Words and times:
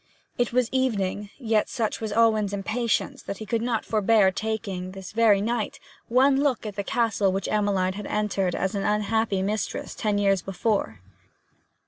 It 0.35 0.51
was 0.51 0.67
evening; 0.71 1.29
yet 1.37 1.69
such 1.69 2.01
was 2.01 2.11
Alwyn's 2.11 2.53
impatience 2.53 3.21
that 3.21 3.37
he 3.37 3.45
could 3.45 3.61
not 3.61 3.85
forbear 3.85 4.31
taking, 4.31 4.93
this 4.93 5.11
very 5.11 5.41
night, 5.41 5.79
one 6.07 6.41
look 6.41 6.65
at 6.65 6.75
the 6.75 6.83
castle 6.83 7.31
which 7.31 7.47
Emmeline 7.47 7.93
had 7.93 8.07
entered 8.07 8.55
as 8.55 8.73
unhappy 8.73 9.43
mistress 9.43 9.93
ten 9.93 10.17
years 10.17 10.41
before. 10.41 11.01